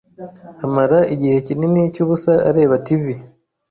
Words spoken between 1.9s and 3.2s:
cyubusa areba TV.